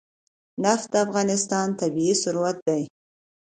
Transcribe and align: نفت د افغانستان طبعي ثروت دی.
نفت 0.63 0.85
د 0.93 0.95
افغانستان 1.05 1.67
طبعي 1.79 2.11
ثروت 2.21 2.57
دی. 2.67 2.81